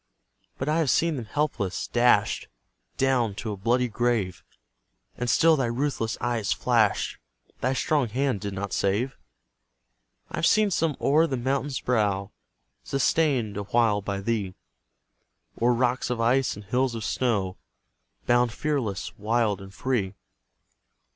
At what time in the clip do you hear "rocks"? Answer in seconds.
15.71-16.09